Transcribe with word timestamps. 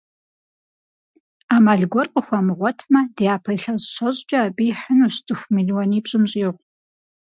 Ӏэмал 1.47 1.81
гуэр 1.91 2.07
къыхуамыгъуэтмэ, 2.13 3.01
дяпэ 3.15 3.51
илъэс 3.55 3.83
щэщӀкӀэ 3.93 4.39
абы 4.45 4.63
ихьынущ 4.71 5.15
цӏыху 5.25 5.51
мелуанипщӀым 5.55 6.23
щӀигъу. 6.31 6.61